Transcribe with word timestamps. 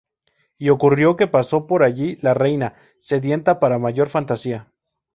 Y 0.57 0.69
ocurrió 0.69 1.15
que 1.15 1.27
pasó 1.27 1.67
por 1.67 1.83
allí 1.83 2.17
la 2.23 2.33
reina, 2.33 2.73
sedienta 3.01 3.59
para 3.59 3.77
mayor 3.77 4.09
fantasía. 4.09 4.71